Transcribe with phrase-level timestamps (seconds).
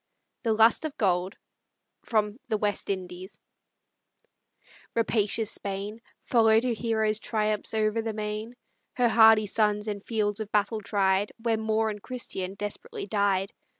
[0.41, 1.35] THE LUST OF GOLD
[2.05, 3.39] From "The West Indies"
[4.95, 8.55] Rapacious Spain Follow'd her hero's triumphs o'er the main,
[8.95, 13.53] Her hardy sons in fields of battle tried, Where Moor and Christian desperately died.